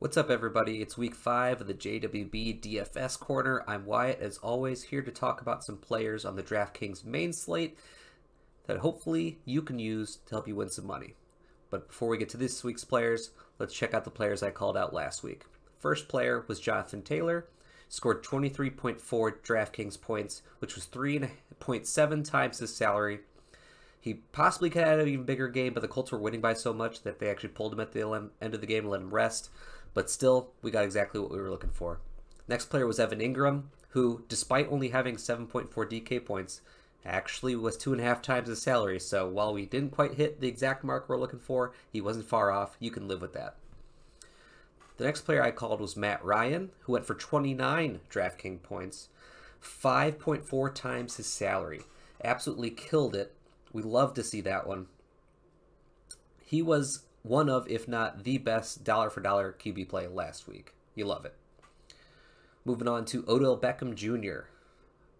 What's 0.00 0.16
up, 0.16 0.30
everybody? 0.30 0.80
It's 0.80 0.96
week 0.96 1.16
five 1.16 1.60
of 1.60 1.66
the 1.66 1.74
JWB 1.74 2.60
DFS 2.60 3.18
Corner. 3.18 3.64
I'm 3.66 3.84
Wyatt, 3.84 4.20
as 4.20 4.38
always, 4.38 4.84
here 4.84 5.02
to 5.02 5.10
talk 5.10 5.40
about 5.40 5.64
some 5.64 5.76
players 5.76 6.24
on 6.24 6.36
the 6.36 6.42
DraftKings 6.44 7.04
main 7.04 7.32
slate 7.32 7.76
that 8.68 8.78
hopefully 8.78 9.40
you 9.44 9.60
can 9.60 9.80
use 9.80 10.20
to 10.26 10.36
help 10.36 10.46
you 10.46 10.54
win 10.54 10.70
some 10.70 10.86
money. 10.86 11.14
But 11.68 11.88
before 11.88 12.10
we 12.10 12.16
get 12.16 12.28
to 12.28 12.36
this 12.36 12.62
week's 12.62 12.84
players, 12.84 13.30
let's 13.58 13.74
check 13.74 13.92
out 13.92 14.04
the 14.04 14.10
players 14.12 14.40
I 14.40 14.50
called 14.50 14.76
out 14.76 14.94
last 14.94 15.24
week. 15.24 15.46
First 15.80 16.06
player 16.06 16.44
was 16.46 16.60
Jonathan 16.60 17.02
Taylor, 17.02 17.48
scored 17.88 18.22
23.4 18.22 19.00
DraftKings 19.00 20.00
points, 20.00 20.42
which 20.60 20.76
was 20.76 20.86
3.7 20.86 22.24
times 22.24 22.58
his 22.60 22.72
salary. 22.72 23.18
He 24.00 24.14
possibly 24.30 24.70
could 24.70 24.82
have 24.82 24.90
had 24.90 25.00
an 25.00 25.08
even 25.08 25.24
bigger 25.24 25.48
game, 25.48 25.74
but 25.74 25.80
the 25.80 25.88
Colts 25.88 26.12
were 26.12 26.18
winning 26.18 26.40
by 26.40 26.54
so 26.54 26.72
much 26.72 27.02
that 27.02 27.18
they 27.18 27.28
actually 27.28 27.48
pulled 27.48 27.72
him 27.72 27.80
at 27.80 27.90
the 27.90 28.30
end 28.40 28.54
of 28.54 28.60
the 28.60 28.66
game 28.68 28.84
and 28.84 28.90
let 28.92 29.00
him 29.00 29.12
rest. 29.12 29.50
But 29.94 30.10
still, 30.10 30.50
we 30.62 30.70
got 30.70 30.84
exactly 30.84 31.20
what 31.20 31.30
we 31.30 31.38
were 31.38 31.50
looking 31.50 31.70
for. 31.70 32.00
Next 32.46 32.66
player 32.66 32.86
was 32.86 32.98
Evan 32.98 33.20
Engram, 33.20 33.64
who, 33.90 34.24
despite 34.28 34.70
only 34.70 34.88
having 34.88 35.16
7.4 35.16 35.68
DK 35.68 36.24
points, 36.24 36.60
actually 37.04 37.56
was 37.56 37.76
two 37.76 37.92
and 37.92 38.00
a 38.00 38.04
half 38.04 38.22
times 38.22 38.48
his 38.48 38.60
salary. 38.60 39.00
So 39.00 39.28
while 39.28 39.52
we 39.52 39.66
didn't 39.66 39.92
quite 39.92 40.14
hit 40.14 40.40
the 40.40 40.48
exact 40.48 40.84
mark 40.84 41.08
we're 41.08 41.18
looking 41.18 41.38
for, 41.38 41.72
he 41.90 42.00
wasn't 42.00 42.28
far 42.28 42.50
off. 42.50 42.76
You 42.78 42.90
can 42.90 43.08
live 43.08 43.22
with 43.22 43.32
that. 43.34 43.56
The 44.96 45.04
next 45.04 45.22
player 45.22 45.42
I 45.42 45.52
called 45.52 45.80
was 45.80 45.96
Matt 45.96 46.24
Ryan, 46.24 46.70
who 46.80 46.92
went 46.92 47.06
for 47.06 47.14
29 47.14 48.00
DraftKings 48.10 48.62
points, 48.62 49.08
5.4 49.62 50.74
times 50.74 51.16
his 51.16 51.26
salary. 51.26 51.82
Absolutely 52.24 52.70
killed 52.70 53.14
it. 53.14 53.32
We 53.72 53.82
love 53.82 54.14
to 54.14 54.24
see 54.24 54.40
that 54.40 54.66
one. 54.66 54.86
He 56.44 56.62
was 56.62 57.04
one 57.28 57.48
of, 57.48 57.68
if 57.68 57.86
not 57.86 58.24
the 58.24 58.38
best 58.38 58.84
dollar 58.84 59.10
for 59.10 59.20
dollar 59.20 59.54
QB 59.58 59.88
play 59.88 60.06
last 60.06 60.48
week. 60.48 60.72
You 60.94 61.04
love 61.04 61.24
it. 61.24 61.34
Moving 62.64 62.88
on 62.88 63.04
to 63.06 63.24
Odell 63.28 63.58
Beckham 63.58 63.94
Jr. 63.94 64.48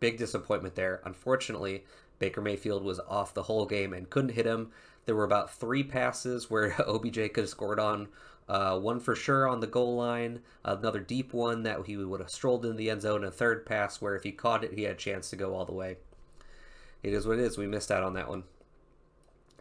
Big 0.00 0.16
disappointment 0.16 0.74
there. 0.74 1.00
Unfortunately, 1.04 1.84
Baker 2.18 2.40
Mayfield 2.40 2.82
was 2.82 3.00
off 3.08 3.34
the 3.34 3.44
whole 3.44 3.66
game 3.66 3.92
and 3.92 4.08
couldn't 4.08 4.30
hit 4.30 4.46
him. 4.46 4.70
There 5.04 5.14
were 5.14 5.24
about 5.24 5.54
three 5.54 5.82
passes 5.82 6.50
where 6.50 6.74
OBJ 6.86 7.32
could 7.32 7.38
have 7.38 7.48
scored 7.48 7.80
on. 7.80 8.08
Uh, 8.48 8.78
one 8.78 9.00
for 9.00 9.16
sure 9.16 9.48
on 9.48 9.58
the 9.58 9.66
goal 9.66 9.96
line, 9.96 10.40
another 10.64 11.00
deep 11.00 11.32
one 11.32 11.64
that 11.64 11.84
he 11.86 11.96
would 11.96 12.20
have 12.20 12.30
strolled 12.30 12.64
in 12.64 12.76
the 12.76 12.88
end 12.88 13.02
zone, 13.02 13.24
a 13.24 13.30
third 13.30 13.66
pass 13.66 14.00
where 14.00 14.14
if 14.14 14.22
he 14.22 14.30
caught 14.30 14.62
it, 14.62 14.74
he 14.74 14.84
had 14.84 14.92
a 14.92 14.98
chance 14.98 15.30
to 15.30 15.36
go 15.36 15.52
all 15.54 15.64
the 15.64 15.72
way. 15.72 15.96
It 17.02 17.12
is 17.12 17.26
what 17.26 17.40
it 17.40 17.44
is. 17.44 17.58
We 17.58 17.66
missed 17.66 17.90
out 17.90 18.04
on 18.04 18.14
that 18.14 18.28
one. 18.28 18.44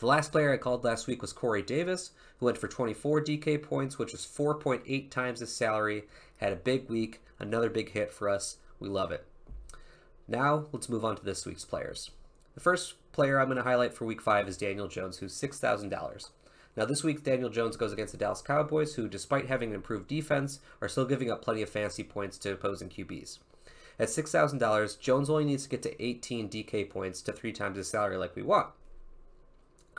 The 0.00 0.06
last 0.06 0.32
player 0.32 0.50
I 0.50 0.56
called 0.56 0.82
last 0.82 1.06
week 1.06 1.20
was 1.20 1.34
Corey 1.34 1.60
Davis, 1.60 2.12
who 2.38 2.46
went 2.46 2.56
for 2.56 2.68
24 2.68 3.20
DK 3.20 3.62
points, 3.62 3.98
which 3.98 4.12
was 4.12 4.24
4.8 4.24 5.10
times 5.10 5.40
his 5.40 5.54
salary. 5.54 6.04
Had 6.38 6.54
a 6.54 6.56
big 6.56 6.88
week, 6.88 7.20
another 7.38 7.68
big 7.68 7.90
hit 7.90 8.10
for 8.10 8.30
us. 8.30 8.56
We 8.78 8.88
love 8.88 9.12
it. 9.12 9.26
Now, 10.26 10.64
let's 10.72 10.88
move 10.88 11.04
on 11.04 11.16
to 11.16 11.22
this 11.22 11.44
week's 11.44 11.66
players. 11.66 12.12
The 12.54 12.62
first 12.62 12.94
player 13.12 13.38
I'm 13.38 13.48
going 13.48 13.58
to 13.58 13.62
highlight 13.62 13.92
for 13.92 14.06
week 14.06 14.22
five 14.22 14.48
is 14.48 14.56
Daniel 14.56 14.88
Jones, 14.88 15.18
who's 15.18 15.38
$6,000. 15.38 16.30
Now, 16.78 16.86
this 16.86 17.04
week, 17.04 17.22
Daniel 17.22 17.50
Jones 17.50 17.76
goes 17.76 17.92
against 17.92 18.12
the 18.12 18.18
Dallas 18.18 18.40
Cowboys, 18.40 18.94
who, 18.94 19.06
despite 19.06 19.48
having 19.48 19.68
an 19.68 19.74
improved 19.74 20.08
defense, 20.08 20.60
are 20.80 20.88
still 20.88 21.04
giving 21.04 21.30
up 21.30 21.44
plenty 21.44 21.60
of 21.60 21.68
fantasy 21.68 22.04
points 22.04 22.38
to 22.38 22.52
opposing 22.52 22.88
QBs. 22.88 23.40
At 23.98 24.08
$6,000, 24.08 24.98
Jones 24.98 25.28
only 25.28 25.44
needs 25.44 25.64
to 25.64 25.68
get 25.68 25.82
to 25.82 26.02
18 26.02 26.48
DK 26.48 26.88
points 26.88 27.20
to 27.20 27.34
three 27.34 27.52
times 27.52 27.76
his 27.76 27.88
salary 27.88 28.16
like 28.16 28.34
we 28.34 28.40
want. 28.40 28.68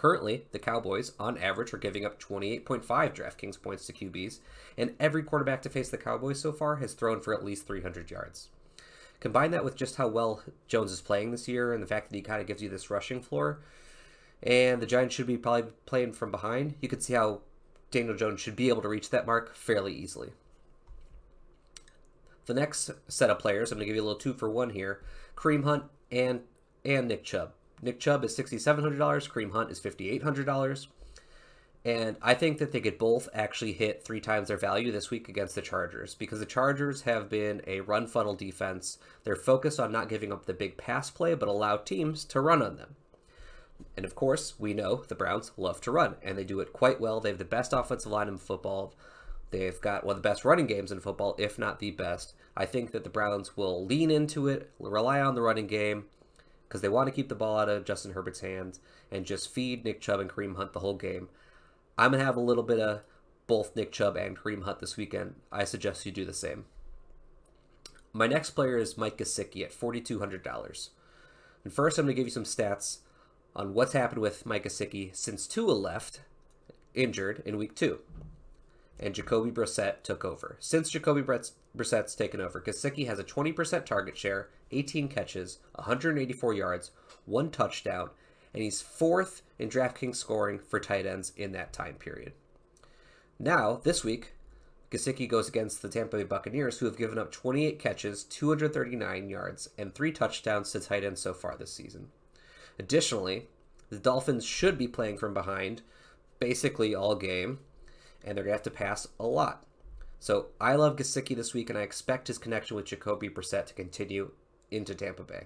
Currently, 0.00 0.46
the 0.52 0.58
Cowboys, 0.58 1.12
on 1.20 1.36
average, 1.36 1.74
are 1.74 1.76
giving 1.76 2.06
up 2.06 2.18
28.5 2.18 2.86
DraftKings 2.86 3.60
points 3.60 3.84
to 3.84 3.92
QBs, 3.92 4.38
and 4.78 4.94
every 4.98 5.22
quarterback 5.22 5.60
to 5.60 5.68
face 5.68 5.90
the 5.90 5.98
Cowboys 5.98 6.40
so 6.40 6.54
far 6.54 6.76
has 6.76 6.94
thrown 6.94 7.20
for 7.20 7.34
at 7.34 7.44
least 7.44 7.66
300 7.66 8.10
yards. 8.10 8.48
Combine 9.20 9.50
that 9.50 9.62
with 9.62 9.76
just 9.76 9.96
how 9.96 10.08
well 10.08 10.42
Jones 10.66 10.90
is 10.90 11.02
playing 11.02 11.32
this 11.32 11.48
year 11.48 11.74
and 11.74 11.82
the 11.82 11.86
fact 11.86 12.08
that 12.08 12.16
he 12.16 12.22
kind 12.22 12.40
of 12.40 12.46
gives 12.46 12.62
you 12.62 12.70
this 12.70 12.88
rushing 12.88 13.20
floor, 13.20 13.60
and 14.42 14.80
the 14.80 14.86
Giants 14.86 15.14
should 15.14 15.26
be 15.26 15.36
probably 15.36 15.70
playing 15.84 16.14
from 16.14 16.30
behind, 16.30 16.76
you 16.80 16.88
can 16.88 17.02
see 17.02 17.12
how 17.12 17.42
Daniel 17.90 18.16
Jones 18.16 18.40
should 18.40 18.56
be 18.56 18.70
able 18.70 18.80
to 18.80 18.88
reach 18.88 19.10
that 19.10 19.26
mark 19.26 19.54
fairly 19.54 19.92
easily. 19.92 20.30
The 22.46 22.54
next 22.54 22.90
set 23.06 23.28
of 23.28 23.38
players, 23.38 23.70
I'm 23.70 23.76
going 23.76 23.84
to 23.84 23.86
give 23.88 23.96
you 23.96 24.02
a 24.02 24.06
little 24.08 24.18
two 24.18 24.32
for 24.32 24.48
one 24.48 24.70
here 24.70 25.02
Kareem 25.36 25.64
Hunt 25.64 25.84
and, 26.10 26.40
and 26.86 27.06
Nick 27.06 27.22
Chubb. 27.22 27.52
Nick 27.82 28.00
Chubb 28.00 28.24
is 28.24 28.36
$6,700. 28.36 28.96
Kareem 29.30 29.52
Hunt 29.52 29.70
is 29.70 29.80
$5,800. 29.80 30.86
And 31.82 32.16
I 32.20 32.34
think 32.34 32.58
that 32.58 32.72
they 32.72 32.80
could 32.80 32.98
both 32.98 33.28
actually 33.32 33.72
hit 33.72 34.04
three 34.04 34.20
times 34.20 34.48
their 34.48 34.58
value 34.58 34.92
this 34.92 35.10
week 35.10 35.30
against 35.30 35.54
the 35.54 35.62
Chargers 35.62 36.14
because 36.14 36.38
the 36.38 36.46
Chargers 36.46 37.02
have 37.02 37.30
been 37.30 37.62
a 37.66 37.80
run 37.80 38.06
funnel 38.06 38.34
defense. 38.34 38.98
They're 39.24 39.34
focused 39.34 39.80
on 39.80 39.90
not 39.90 40.10
giving 40.10 40.30
up 40.30 40.44
the 40.44 40.52
big 40.52 40.76
pass 40.76 41.10
play, 41.10 41.34
but 41.34 41.48
allow 41.48 41.78
teams 41.78 42.24
to 42.26 42.40
run 42.40 42.60
on 42.60 42.76
them. 42.76 42.96
And 43.96 44.04
of 44.04 44.14
course, 44.14 44.58
we 44.58 44.74
know 44.74 45.04
the 45.08 45.14
Browns 45.14 45.52
love 45.56 45.80
to 45.82 45.90
run, 45.90 46.16
and 46.22 46.36
they 46.36 46.44
do 46.44 46.60
it 46.60 46.74
quite 46.74 47.00
well. 47.00 47.18
They 47.18 47.30
have 47.30 47.38
the 47.38 47.46
best 47.46 47.72
offensive 47.72 48.12
line 48.12 48.28
in 48.28 48.36
football. 48.36 48.94
They've 49.50 49.80
got 49.80 50.04
one 50.04 50.16
of 50.16 50.22
the 50.22 50.28
best 50.28 50.44
running 50.44 50.66
games 50.66 50.92
in 50.92 51.00
football, 51.00 51.34
if 51.38 51.58
not 51.58 51.78
the 51.78 51.92
best. 51.92 52.34
I 52.54 52.66
think 52.66 52.92
that 52.92 53.04
the 53.04 53.10
Browns 53.10 53.56
will 53.56 53.86
lean 53.86 54.10
into 54.10 54.48
it, 54.48 54.70
rely 54.78 55.22
on 55.22 55.34
the 55.34 55.40
running 55.40 55.66
game, 55.66 56.04
because 56.70 56.82
they 56.82 56.88
want 56.88 57.08
to 57.08 57.12
keep 57.12 57.28
the 57.28 57.34
ball 57.34 57.58
out 57.58 57.68
of 57.68 57.84
Justin 57.84 58.12
Herbert's 58.12 58.40
hands 58.40 58.78
and 59.10 59.26
just 59.26 59.52
feed 59.52 59.84
Nick 59.84 60.00
Chubb 60.00 60.20
and 60.20 60.30
Kareem 60.30 60.54
Hunt 60.54 60.72
the 60.72 60.78
whole 60.78 60.94
game. 60.94 61.28
I'm 61.98 62.12
going 62.12 62.20
to 62.20 62.24
have 62.24 62.36
a 62.36 62.40
little 62.40 62.62
bit 62.62 62.78
of 62.78 63.00
both 63.48 63.74
Nick 63.74 63.90
Chubb 63.90 64.16
and 64.16 64.38
Kareem 64.38 64.62
Hunt 64.62 64.78
this 64.78 64.96
weekend. 64.96 65.34
I 65.50 65.64
suggest 65.64 66.06
you 66.06 66.12
do 66.12 66.24
the 66.24 66.32
same. 66.32 66.66
My 68.12 68.28
next 68.28 68.50
player 68.50 68.76
is 68.76 68.96
Mike 68.96 69.18
Gesicki 69.18 69.64
at 69.64 69.72
$4,200. 69.72 70.90
And 71.64 71.72
first, 71.72 71.98
I'm 71.98 72.04
going 72.04 72.14
to 72.14 72.20
give 72.20 72.28
you 72.28 72.32
some 72.32 72.44
stats 72.44 72.98
on 73.56 73.74
what's 73.74 73.92
happened 73.92 74.20
with 74.20 74.46
Mike 74.46 74.62
Gesicki 74.62 75.14
since 75.14 75.48
Tua 75.48 75.72
left 75.72 76.20
injured 76.94 77.42
in 77.44 77.56
week 77.56 77.74
two 77.74 77.98
and 79.00 79.14
Jacoby 79.14 79.50
Brissett 79.50 80.02
took 80.02 80.24
over. 80.24 80.56
Since 80.60 80.90
Jacoby 80.90 81.22
Brissett's 81.22 82.14
taken 82.14 82.40
over, 82.40 82.60
Gesicki 82.60 83.06
has 83.06 83.18
a 83.18 83.24
20% 83.24 83.86
target 83.86 84.16
share, 84.16 84.50
18 84.70 85.08
catches, 85.08 85.58
184 85.74 86.54
yards, 86.54 86.90
one 87.24 87.50
touchdown, 87.50 88.10
and 88.52 88.62
he's 88.62 88.82
fourth 88.82 89.42
in 89.58 89.68
DraftKings 89.68 90.16
scoring 90.16 90.58
for 90.58 90.78
tight 90.78 91.06
ends 91.06 91.32
in 91.36 91.52
that 91.52 91.72
time 91.72 91.94
period. 91.94 92.32
Now, 93.38 93.80
this 93.82 94.04
week, 94.04 94.34
Gesicki 94.90 95.28
goes 95.28 95.48
against 95.48 95.80
the 95.80 95.88
Tampa 95.88 96.18
Bay 96.18 96.24
Buccaneers, 96.24 96.78
who 96.78 96.86
have 96.86 96.98
given 96.98 97.18
up 97.18 97.32
28 97.32 97.78
catches, 97.78 98.24
239 98.24 99.30
yards, 99.30 99.70
and 99.78 99.94
three 99.94 100.12
touchdowns 100.12 100.72
to 100.72 100.80
tight 100.80 101.04
ends 101.04 101.22
so 101.22 101.32
far 101.32 101.56
this 101.56 101.72
season. 101.72 102.08
Additionally, 102.78 103.46
the 103.88 103.98
Dolphins 103.98 104.44
should 104.44 104.76
be 104.76 104.88
playing 104.88 105.16
from 105.16 105.32
behind 105.32 105.82
basically 106.38 106.94
all 106.94 107.14
game, 107.14 107.60
and 108.24 108.36
they're 108.36 108.44
going 108.44 108.52
to 108.52 108.58
have 108.58 108.62
to 108.62 108.70
pass 108.70 109.06
a 109.18 109.26
lot. 109.26 109.64
So 110.18 110.48
I 110.60 110.74
love 110.74 110.96
Gesicki 110.96 111.34
this 111.34 111.54
week, 111.54 111.70
and 111.70 111.78
I 111.78 111.82
expect 111.82 112.28
his 112.28 112.38
connection 112.38 112.76
with 112.76 112.86
Jacoby 112.86 113.28
Brissett 113.28 113.66
to 113.66 113.74
continue 113.74 114.32
into 114.70 114.94
Tampa 114.94 115.22
Bay. 115.22 115.44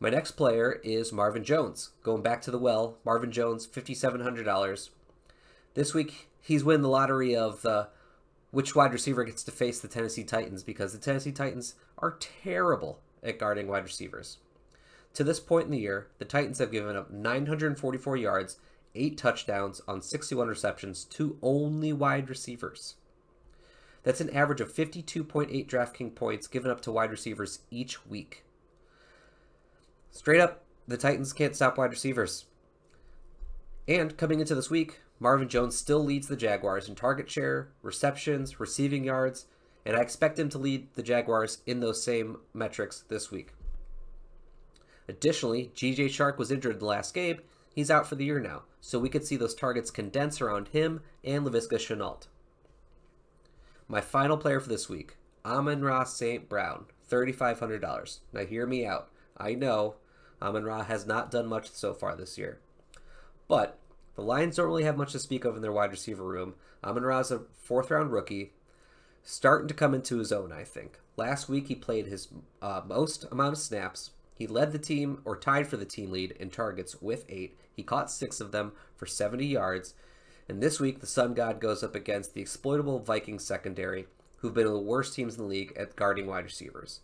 My 0.00 0.10
next 0.10 0.32
player 0.32 0.80
is 0.82 1.12
Marvin 1.12 1.44
Jones. 1.44 1.90
Going 2.02 2.22
back 2.22 2.42
to 2.42 2.50
the 2.50 2.58
well, 2.58 2.98
Marvin 3.04 3.30
Jones, 3.30 3.66
$5,700. 3.68 4.90
This 5.74 5.94
week, 5.94 6.28
he's 6.40 6.64
winning 6.64 6.82
the 6.82 6.88
lottery 6.88 7.36
of 7.36 7.64
uh, 7.64 7.86
which 8.50 8.74
wide 8.74 8.92
receiver 8.92 9.22
gets 9.22 9.44
to 9.44 9.52
face 9.52 9.78
the 9.78 9.86
Tennessee 9.86 10.24
Titans 10.24 10.64
because 10.64 10.92
the 10.92 10.98
Tennessee 10.98 11.30
Titans 11.30 11.76
are 11.98 12.18
terrible 12.18 12.98
at 13.22 13.38
guarding 13.38 13.68
wide 13.68 13.84
receivers. 13.84 14.38
To 15.14 15.22
this 15.22 15.38
point 15.38 15.66
in 15.66 15.70
the 15.70 15.78
year, 15.78 16.08
the 16.18 16.24
Titans 16.24 16.58
have 16.58 16.72
given 16.72 16.96
up 16.96 17.12
944 17.12 18.16
yards 18.16 18.58
eight 18.94 19.16
touchdowns 19.16 19.80
on 19.88 20.02
61 20.02 20.48
receptions 20.48 21.04
to 21.04 21.38
only 21.42 21.92
wide 21.92 22.28
receivers. 22.28 22.96
That's 24.02 24.20
an 24.20 24.30
average 24.30 24.60
of 24.60 24.72
52.8 24.72 25.66
DraftKings 25.66 26.14
points 26.14 26.46
given 26.46 26.70
up 26.70 26.80
to 26.82 26.92
wide 26.92 27.10
receivers 27.10 27.60
each 27.70 28.04
week. 28.06 28.44
Straight 30.10 30.40
up, 30.40 30.64
the 30.86 30.96
Titans 30.96 31.32
can't 31.32 31.54
stop 31.54 31.78
wide 31.78 31.90
receivers. 31.90 32.46
And 33.86 34.16
coming 34.16 34.40
into 34.40 34.54
this 34.54 34.70
week, 34.70 35.00
Marvin 35.18 35.48
Jones 35.48 35.76
still 35.76 36.04
leads 36.04 36.26
the 36.26 36.36
Jaguars 36.36 36.88
in 36.88 36.94
target 36.94 37.30
share, 37.30 37.68
receptions, 37.82 38.58
receiving 38.58 39.04
yards, 39.04 39.46
and 39.86 39.96
I 39.96 40.00
expect 40.00 40.38
him 40.38 40.48
to 40.50 40.58
lead 40.58 40.88
the 40.94 41.02
Jaguars 41.02 41.58
in 41.66 41.80
those 41.80 42.02
same 42.02 42.38
metrics 42.52 43.04
this 43.08 43.30
week. 43.30 43.52
Additionally, 45.08 45.72
DJ 45.74 46.06
Chark 46.06 46.38
was 46.38 46.50
injured 46.50 46.74
in 46.74 46.78
the 46.80 46.86
last 46.86 47.14
game, 47.14 47.40
He's 47.74 47.90
out 47.90 48.06
for 48.06 48.16
the 48.16 48.24
year 48.24 48.40
now, 48.40 48.62
so 48.80 48.98
we 48.98 49.08
could 49.08 49.24
see 49.24 49.36
those 49.36 49.54
targets 49.54 49.90
condense 49.90 50.40
around 50.40 50.68
him 50.68 51.00
and 51.24 51.44
Laviska 51.44 51.78
Shenault. 51.78 52.26
My 53.88 54.00
final 54.00 54.36
player 54.36 54.60
for 54.60 54.68
this 54.68 54.88
week, 54.88 55.16
Amon-Ra 55.44 56.04
St. 56.04 56.48
Brown, 56.48 56.86
$3,500. 57.10 58.18
Now 58.32 58.44
hear 58.44 58.66
me 58.66 58.86
out. 58.86 59.10
I 59.36 59.54
know 59.54 59.96
Amon-Ra 60.40 60.84
has 60.84 61.06
not 61.06 61.30
done 61.30 61.46
much 61.46 61.70
so 61.70 61.94
far 61.94 62.14
this 62.14 62.36
year. 62.36 62.58
But 63.48 63.78
The 64.14 64.22
Lions 64.22 64.56
don't 64.56 64.66
really 64.66 64.84
have 64.84 64.96
much 64.96 65.12
to 65.12 65.18
speak 65.18 65.44
of 65.44 65.56
in 65.56 65.62
their 65.62 65.72
wide 65.72 65.90
receiver 65.90 66.24
room. 66.24 66.54
Amon 66.84 67.02
Ra's 67.02 67.30
a 67.30 67.42
fourth 67.60 67.90
round 67.90 68.12
rookie, 68.12 68.52
starting 69.22 69.68
to 69.68 69.74
come 69.74 69.94
into 69.94 70.18
his 70.18 70.32
own, 70.32 70.52
I 70.52 70.64
think. 70.64 70.98
Last 71.16 71.48
week 71.48 71.68
he 71.68 71.74
played 71.74 72.06
his 72.06 72.28
uh, 72.60 72.82
most 72.86 73.24
amount 73.30 73.52
of 73.52 73.58
snaps. 73.58 74.10
He 74.42 74.48
led 74.48 74.72
the 74.72 74.78
team 74.80 75.20
or 75.24 75.36
tied 75.36 75.68
for 75.68 75.76
the 75.76 75.84
team 75.84 76.10
lead 76.10 76.32
in 76.32 76.50
targets 76.50 77.00
with 77.00 77.24
eight. 77.28 77.56
He 77.72 77.84
caught 77.84 78.10
six 78.10 78.40
of 78.40 78.50
them 78.50 78.72
for 78.96 79.06
70 79.06 79.46
yards. 79.46 79.94
And 80.48 80.60
this 80.60 80.80
week, 80.80 80.98
the 80.98 81.06
Sun 81.06 81.34
God 81.34 81.60
goes 81.60 81.84
up 81.84 81.94
against 81.94 82.34
the 82.34 82.40
exploitable 82.40 82.98
Vikings 82.98 83.44
secondary, 83.44 84.06
who've 84.38 84.52
been 84.52 84.66
the 84.66 84.76
worst 84.76 85.14
teams 85.14 85.36
in 85.36 85.42
the 85.42 85.48
league 85.48 85.72
at 85.76 85.94
guarding 85.94 86.26
wide 86.26 86.42
receivers. 86.42 87.02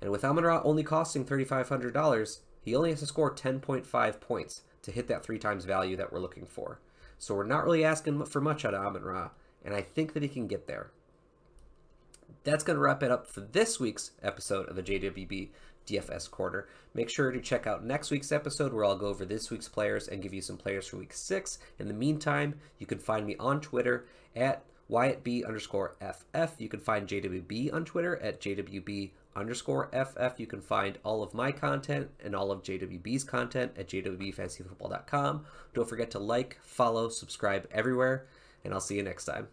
And 0.00 0.10
with 0.10 0.24
Amon 0.24 0.44
Ra 0.44 0.62
only 0.64 0.82
costing 0.82 1.26
$3,500, 1.26 2.38
he 2.62 2.74
only 2.74 2.88
has 2.88 3.00
to 3.00 3.06
score 3.06 3.34
10.5 3.34 4.20
points 4.22 4.62
to 4.80 4.90
hit 4.90 5.08
that 5.08 5.22
three 5.22 5.38
times 5.38 5.66
value 5.66 5.96
that 5.96 6.10
we're 6.10 6.20
looking 6.20 6.46
for. 6.46 6.80
So 7.18 7.34
we're 7.34 7.44
not 7.44 7.66
really 7.66 7.84
asking 7.84 8.24
for 8.24 8.40
much 8.40 8.64
out 8.64 8.72
of 8.72 8.82
Amon 8.82 9.02
Ra, 9.02 9.28
and 9.62 9.74
I 9.74 9.82
think 9.82 10.14
that 10.14 10.22
he 10.22 10.28
can 10.30 10.46
get 10.46 10.66
there. 10.66 10.90
That's 12.44 12.64
going 12.64 12.76
to 12.76 12.82
wrap 12.82 13.02
it 13.02 13.10
up 13.10 13.26
for 13.26 13.42
this 13.42 13.78
week's 13.78 14.12
episode 14.22 14.70
of 14.70 14.74
the 14.74 14.82
JWB 14.82 15.50
DFS 15.86 16.30
Corner. 16.30 16.68
Make 16.94 17.10
sure 17.10 17.30
to 17.30 17.40
check 17.40 17.66
out 17.66 17.84
next 17.84 18.10
week's 18.10 18.32
episode 18.32 18.72
where 18.72 18.84
I'll 18.84 18.96
go 18.96 19.06
over 19.06 19.24
this 19.24 19.50
week's 19.50 19.68
players 19.68 20.08
and 20.08 20.22
give 20.22 20.34
you 20.34 20.42
some 20.42 20.56
players 20.56 20.86
for 20.86 20.98
week 20.98 21.12
six. 21.12 21.58
In 21.78 21.88
the 21.88 21.94
meantime, 21.94 22.54
you 22.78 22.86
can 22.86 22.98
find 22.98 23.26
me 23.26 23.36
on 23.38 23.60
Twitter 23.60 24.06
at 24.36 24.64
WyattB 24.90 25.46
underscore 25.46 25.96
FF. 26.00 26.54
You 26.58 26.68
can 26.68 26.80
find 26.80 27.08
JWB 27.08 27.72
on 27.72 27.84
Twitter 27.84 28.16
at 28.22 28.40
JWB 28.40 29.12
underscore 29.34 29.88
FF. 29.92 30.38
You 30.38 30.46
can 30.46 30.60
find 30.60 30.98
all 31.04 31.22
of 31.22 31.34
my 31.34 31.52
content 31.52 32.10
and 32.22 32.36
all 32.36 32.50
of 32.50 32.62
JWB's 32.62 33.24
content 33.24 33.72
at 33.78 33.88
jwbfantasyfootball.com. 33.88 35.44
Don't 35.74 35.88
forget 35.88 36.10
to 36.12 36.18
like, 36.18 36.58
follow, 36.62 37.08
subscribe 37.08 37.66
everywhere, 37.70 38.26
and 38.64 38.74
I'll 38.74 38.80
see 38.80 38.96
you 38.96 39.02
next 39.02 39.24
time. 39.24 39.48